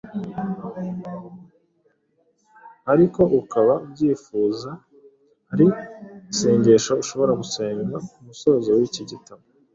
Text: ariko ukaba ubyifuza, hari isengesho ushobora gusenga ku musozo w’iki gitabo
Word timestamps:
ariko 2.93 3.21
ukaba 3.39 3.73
ubyifuza, 3.85 4.69
hari 5.49 5.67
isengesho 6.31 6.91
ushobora 7.03 7.31
gusenga 7.41 7.95
ku 8.07 8.17
musozo 8.27 8.69
w’iki 8.79 9.03
gitabo 9.11 9.43